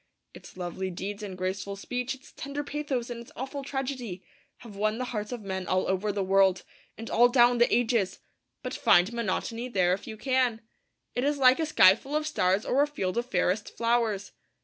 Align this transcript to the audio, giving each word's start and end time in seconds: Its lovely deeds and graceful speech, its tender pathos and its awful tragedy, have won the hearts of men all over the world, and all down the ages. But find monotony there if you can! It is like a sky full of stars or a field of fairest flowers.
Its 0.33 0.57
lovely 0.57 0.89
deeds 0.89 1.21
and 1.21 1.37
graceful 1.37 1.75
speech, 1.75 2.15
its 2.15 2.31
tender 2.31 2.63
pathos 2.63 3.11
and 3.11 3.19
its 3.21 3.31
awful 3.35 3.63
tragedy, 3.63 4.23
have 4.57 4.75
won 4.75 4.97
the 4.97 5.05
hearts 5.13 5.31
of 5.31 5.43
men 5.43 5.67
all 5.67 5.87
over 5.87 6.11
the 6.11 6.23
world, 6.23 6.63
and 6.97 7.07
all 7.11 7.29
down 7.29 7.59
the 7.59 7.71
ages. 7.71 8.17
But 8.63 8.73
find 8.73 9.13
monotony 9.13 9.67
there 9.69 9.93
if 9.93 10.07
you 10.07 10.17
can! 10.17 10.61
It 11.13 11.23
is 11.23 11.37
like 11.37 11.59
a 11.59 11.67
sky 11.67 11.93
full 11.93 12.15
of 12.15 12.25
stars 12.25 12.65
or 12.65 12.81
a 12.81 12.87
field 12.87 13.15
of 13.15 13.27
fairest 13.27 13.77
flowers. 13.77 14.31